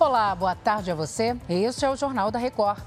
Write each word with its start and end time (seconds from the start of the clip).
Olá, 0.00 0.34
boa 0.34 0.54
tarde 0.54 0.90
a 0.90 0.94
você. 0.94 1.36
Este 1.46 1.84
é 1.84 1.90
o 1.90 1.94
Jornal 1.94 2.30
da 2.30 2.38
Record. 2.38 2.80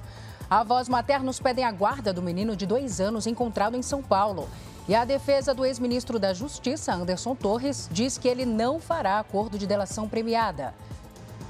Avós 0.50 0.90
maternos 0.90 1.40
pedem 1.40 1.64
a 1.64 1.72
guarda 1.72 2.12
do 2.12 2.24
menino 2.24 2.56
de 2.56 2.66
dois 2.66 3.00
anos 3.00 3.28
encontrado 3.28 3.78
em 3.78 3.84
São 3.84 4.02
Paulo. 4.02 4.50
E 4.88 4.96
a 4.96 5.06
defesa 5.06 5.54
do 5.54 5.64
ex-ministro 5.64 6.18
da 6.18 6.34
Justiça, 6.34 6.92
Anderson 6.92 7.36
Torres, 7.36 7.88
diz 7.92 8.18
que 8.18 8.28
ele 8.28 8.48
não 8.48 8.80
fará 8.80 9.20
acordo 9.20 9.60
de 9.60 9.68
delação 9.68 10.10
premiada. 10.10 10.74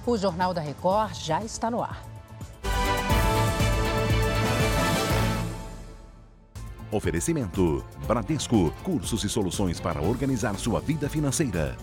O 0.05 0.17
Jornal 0.17 0.53
da 0.53 0.59
Record 0.59 1.13
já 1.13 1.41
está 1.41 1.71
no 1.71 1.81
ar. 1.81 2.03
Oferecimento: 6.91 7.81
Bradesco, 8.05 8.69
cursos 8.83 9.23
e 9.23 9.29
soluções 9.29 9.79
para 9.79 10.01
organizar 10.01 10.55
sua 10.55 10.81
vida 10.81 11.07
financeira. 11.07 11.77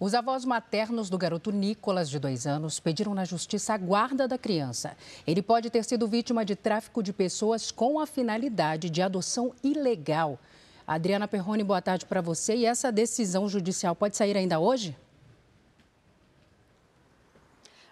Os 0.00 0.14
avós 0.14 0.44
maternos 0.44 1.10
do 1.10 1.18
garoto 1.18 1.50
Nicolas, 1.50 2.08
de 2.08 2.20
dois 2.20 2.46
anos, 2.46 2.78
pediram 2.78 3.14
na 3.14 3.24
justiça 3.24 3.74
a 3.74 3.76
guarda 3.76 4.28
da 4.28 4.38
criança. 4.38 4.96
Ele 5.26 5.42
pode 5.42 5.70
ter 5.70 5.82
sido 5.84 6.06
vítima 6.06 6.44
de 6.44 6.54
tráfico 6.54 7.02
de 7.02 7.12
pessoas 7.12 7.72
com 7.72 7.98
a 7.98 8.06
finalidade 8.06 8.90
de 8.90 9.02
adoção 9.02 9.52
ilegal. 9.60 10.38
Adriana 10.86 11.26
Perrone, 11.26 11.64
boa 11.64 11.82
tarde 11.82 12.06
para 12.06 12.20
você. 12.20 12.54
E 12.54 12.64
essa 12.64 12.92
decisão 12.92 13.48
judicial 13.48 13.96
pode 13.96 14.16
sair 14.16 14.36
ainda 14.36 14.60
hoje? 14.60 14.96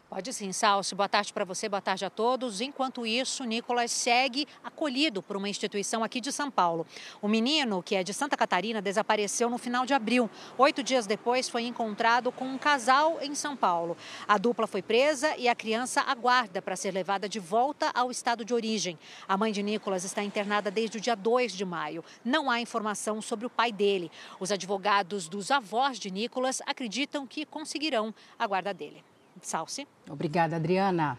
Pode 0.09 0.33
sim, 0.33 0.53
Salsi. 0.53 0.95
Boa 0.95 1.09
tarde 1.09 1.33
para 1.33 1.45
você, 1.45 1.69
boa 1.69 1.81
tarde 1.81 2.05
a 2.05 2.11
todos. 2.11 2.61
Enquanto 2.61 3.05
isso, 3.05 3.43
Nicolas 3.43 3.91
segue 3.91 4.47
acolhido 4.63 5.21
por 5.21 5.37
uma 5.37 5.49
instituição 5.49 6.05
aqui 6.05 6.21
de 6.21 6.31
São 6.31 6.49
Paulo. 6.49 6.87
O 7.21 7.27
menino, 7.27 7.83
que 7.83 7.97
é 7.97 8.05
de 8.05 8.15
Santa 8.15 8.37
Catarina, 8.37 8.81
desapareceu 8.81 9.51
no 9.51 9.59
final 9.59 9.85
de 9.85 9.93
abril. 9.93 10.31
Oito 10.57 10.81
dias 10.81 11.09
depois, 11.09 11.49
foi 11.49 11.65
encontrado 11.65 12.31
com 12.31 12.45
um 12.45 12.57
casal 12.57 13.19
em 13.21 13.35
São 13.35 13.57
Paulo. 13.57 13.97
A 14.29 14.39
dupla 14.39 14.69
foi 14.69 14.81
presa 14.81 15.37
e 15.37 15.49
a 15.49 15.57
criança 15.57 16.01
aguarda 16.03 16.63
para 16.63 16.77
ser 16.77 16.93
levada 16.93 17.29
de 17.29 17.41
volta 17.41 17.91
ao 17.93 18.09
estado 18.09 18.45
de 18.45 18.55
origem. 18.55 18.97
A 19.27 19.37
mãe 19.37 19.51
de 19.51 19.61
Nicolas 19.61 20.05
está 20.05 20.23
internada 20.23 20.71
desde 20.71 20.99
o 20.99 21.01
dia 21.01 21.17
2 21.17 21.53
de 21.53 21.65
maio. 21.65 22.05
Não 22.25 22.49
há 22.49 22.61
informação 22.61 23.21
sobre 23.21 23.45
o 23.45 23.51
pai 23.51 23.73
dele. 23.73 24.13
Os 24.39 24.53
advogados 24.53 25.29
dos 25.29 25.51
avós 25.51 25.99
de 25.99 26.13
Nicolas 26.13 26.63
acreditam 26.65 27.27
que 27.27 27.45
conseguirão 27.45 28.15
a 28.39 28.47
guarda 28.47 28.73
dele. 28.73 29.03
Salsi. 29.47 29.87
Obrigada, 30.11 30.57
Adriana. 30.57 31.19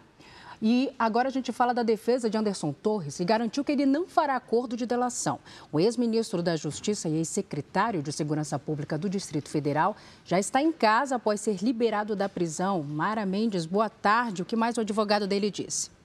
E 0.60 0.92
agora 0.98 1.28
a 1.28 1.30
gente 1.30 1.52
fala 1.52 1.72
da 1.72 1.82
defesa 1.82 2.28
de 2.28 2.36
Anderson 2.36 2.72
Torres, 2.72 3.16
que 3.16 3.24
garantiu 3.24 3.64
que 3.64 3.72
ele 3.72 3.86
não 3.86 4.08
fará 4.08 4.34
acordo 4.34 4.76
de 4.76 4.86
delação. 4.86 5.38
O 5.70 5.78
ex-ministro 5.78 6.42
da 6.42 6.56
Justiça 6.56 7.08
e 7.08 7.16
ex-secretário 7.16 8.02
de 8.02 8.12
Segurança 8.12 8.58
Pública 8.58 8.98
do 8.98 9.08
Distrito 9.08 9.48
Federal 9.48 9.96
já 10.24 10.38
está 10.38 10.60
em 10.60 10.72
casa 10.72 11.16
após 11.16 11.40
ser 11.40 11.62
liberado 11.62 12.16
da 12.16 12.28
prisão. 12.28 12.82
Mara 12.82 13.24
Mendes, 13.24 13.66
boa 13.66 13.88
tarde. 13.88 14.42
O 14.42 14.44
que 14.44 14.56
mais 14.56 14.76
o 14.76 14.80
advogado 14.80 15.26
dele 15.26 15.50
disse? 15.50 15.97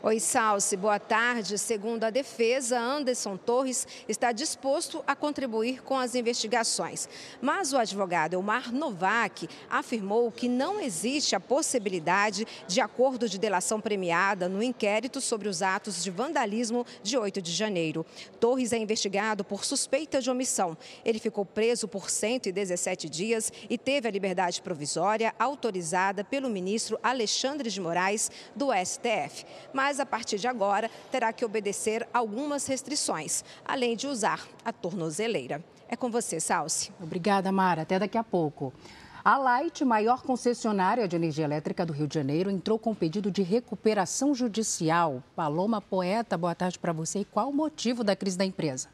Oi, 0.00 0.20
Salsi, 0.20 0.76
boa 0.76 1.00
tarde. 1.00 1.58
Segundo 1.58 2.04
a 2.04 2.10
defesa, 2.10 2.78
Anderson 2.78 3.36
Torres 3.36 3.84
está 4.08 4.30
disposto 4.30 5.02
a 5.04 5.16
contribuir 5.16 5.82
com 5.82 5.98
as 5.98 6.14
investigações. 6.14 7.08
Mas 7.42 7.72
o 7.72 7.76
advogado 7.76 8.34
Elmar 8.34 8.72
Novak 8.72 9.48
afirmou 9.68 10.30
que 10.30 10.48
não 10.48 10.78
existe 10.78 11.34
a 11.34 11.40
possibilidade 11.40 12.46
de 12.68 12.80
acordo 12.80 13.28
de 13.28 13.40
delação 13.40 13.80
premiada 13.80 14.48
no 14.48 14.62
inquérito 14.62 15.20
sobre 15.20 15.48
os 15.48 15.62
atos 15.62 16.04
de 16.04 16.12
vandalismo 16.12 16.86
de 17.02 17.18
8 17.18 17.42
de 17.42 17.50
janeiro. 17.50 18.06
Torres 18.38 18.72
é 18.72 18.78
investigado 18.78 19.44
por 19.44 19.64
suspeita 19.64 20.20
de 20.20 20.30
omissão. 20.30 20.78
Ele 21.04 21.18
ficou 21.18 21.44
preso 21.44 21.88
por 21.88 22.08
117 22.08 23.08
dias 23.08 23.52
e 23.68 23.76
teve 23.76 24.06
a 24.06 24.12
liberdade 24.12 24.62
provisória 24.62 25.34
autorizada 25.40 26.22
pelo 26.22 26.48
ministro 26.48 27.00
Alexandre 27.02 27.68
de 27.68 27.80
Moraes, 27.80 28.30
do 28.54 28.68
STF. 28.72 29.44
Mas 29.72 29.87
mas 29.88 29.98
a 29.98 30.04
partir 30.04 30.36
de 30.36 30.46
agora 30.46 30.90
terá 31.10 31.32
que 31.32 31.46
obedecer 31.46 32.06
algumas 32.12 32.66
restrições, 32.66 33.42
além 33.64 33.96
de 33.96 34.06
usar 34.06 34.46
a 34.62 34.70
tornozeleira. 34.70 35.64
É 35.88 35.96
com 35.96 36.10
você, 36.10 36.38
Salsi. 36.38 36.92
Obrigada, 37.00 37.50
Mara. 37.50 37.80
Até 37.82 37.98
daqui 37.98 38.18
a 38.18 38.22
pouco. 38.22 38.70
A 39.24 39.38
Light, 39.38 39.82
maior 39.86 40.20
concessionária 40.20 41.08
de 41.08 41.16
energia 41.16 41.46
elétrica 41.46 41.86
do 41.86 41.94
Rio 41.94 42.06
de 42.06 42.16
Janeiro, 42.16 42.50
entrou 42.50 42.78
com 42.78 42.94
pedido 42.94 43.30
de 43.30 43.42
recuperação 43.42 44.34
judicial. 44.34 45.22
Paloma 45.34 45.80
Poeta, 45.80 46.36
boa 46.36 46.54
tarde 46.54 46.78
para 46.78 46.92
você. 46.92 47.20
E 47.20 47.24
qual 47.24 47.48
o 47.48 47.54
motivo 47.54 48.04
da 48.04 48.14
crise 48.14 48.36
da 48.36 48.44
empresa? 48.44 48.90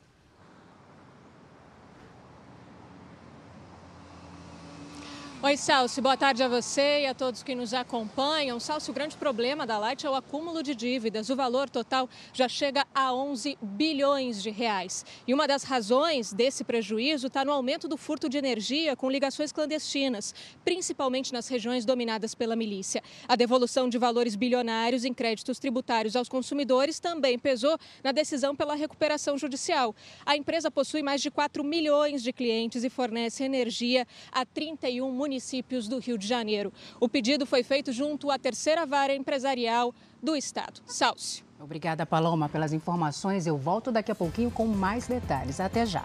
Oi, 5.44 5.58
Salso, 5.58 6.00
boa 6.00 6.16
tarde 6.16 6.42
a 6.42 6.48
você 6.48 7.02
e 7.02 7.06
a 7.06 7.12
todos 7.12 7.42
que 7.42 7.54
nos 7.54 7.74
acompanham. 7.74 8.58
Salso, 8.58 8.90
o 8.90 8.94
grande 8.94 9.14
problema 9.14 9.66
da 9.66 9.76
Light 9.76 10.06
é 10.06 10.08
o 10.08 10.14
acúmulo 10.14 10.62
de 10.62 10.74
dívidas. 10.74 11.28
O 11.28 11.36
valor 11.36 11.68
total 11.68 12.08
já 12.32 12.48
chega 12.48 12.86
a 12.94 13.12
11 13.12 13.58
bilhões 13.60 14.42
de 14.42 14.48
reais. 14.48 15.04
E 15.28 15.34
uma 15.34 15.46
das 15.46 15.62
razões 15.62 16.32
desse 16.32 16.64
prejuízo 16.64 17.26
está 17.26 17.44
no 17.44 17.52
aumento 17.52 17.86
do 17.86 17.98
furto 17.98 18.26
de 18.26 18.38
energia 18.38 18.96
com 18.96 19.10
ligações 19.10 19.52
clandestinas, 19.52 20.34
principalmente 20.64 21.30
nas 21.30 21.46
regiões 21.46 21.84
dominadas 21.84 22.34
pela 22.34 22.56
milícia. 22.56 23.02
A 23.28 23.36
devolução 23.36 23.86
de 23.86 23.98
valores 23.98 24.36
bilionários 24.36 25.04
em 25.04 25.12
créditos 25.12 25.58
tributários 25.58 26.16
aos 26.16 26.26
consumidores 26.26 26.98
também 26.98 27.38
pesou 27.38 27.76
na 28.02 28.12
decisão 28.12 28.56
pela 28.56 28.74
recuperação 28.74 29.36
judicial. 29.36 29.94
A 30.24 30.38
empresa 30.38 30.70
possui 30.70 31.02
mais 31.02 31.20
de 31.20 31.30
4 31.30 31.62
milhões 31.62 32.22
de 32.22 32.32
clientes 32.32 32.82
e 32.82 32.88
fornece 32.88 33.44
energia 33.44 34.06
a 34.32 34.46
31 34.46 35.12
municípios 35.12 35.33
municípios 35.34 35.88
do 35.88 35.98
Rio 35.98 36.16
de 36.16 36.26
Janeiro. 36.26 36.72
O 37.00 37.08
pedido 37.08 37.44
foi 37.44 37.64
feito 37.64 37.92
junto 37.92 38.30
à 38.30 38.38
terceira 38.38 38.86
vara 38.86 39.14
empresarial 39.14 39.92
do 40.22 40.36
Estado. 40.36 40.80
Salcio. 40.86 41.44
Obrigada, 41.58 42.06
Paloma, 42.06 42.48
pelas 42.48 42.72
informações. 42.72 43.46
Eu 43.46 43.56
volto 43.56 43.90
daqui 43.90 44.12
a 44.12 44.14
pouquinho 44.14 44.50
com 44.50 44.66
mais 44.66 45.08
detalhes. 45.08 45.58
Até 45.58 45.84
já. 45.84 46.04